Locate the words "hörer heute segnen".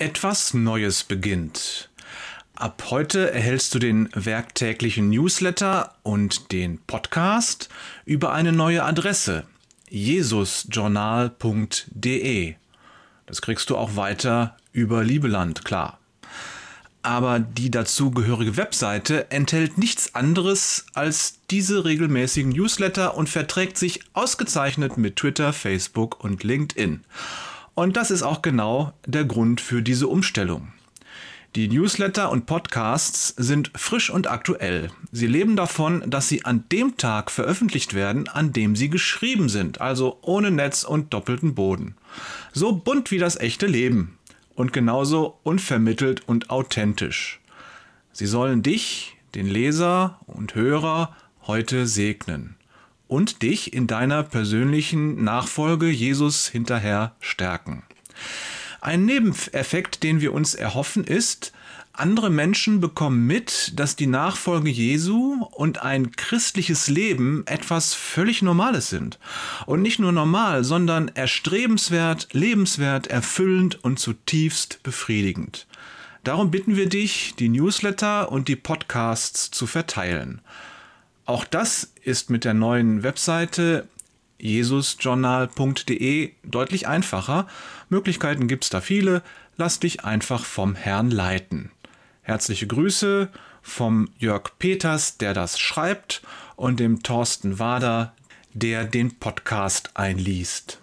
50.56-52.57